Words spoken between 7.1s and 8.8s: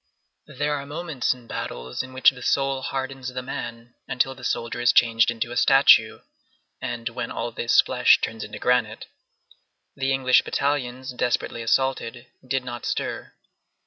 all this flesh turns into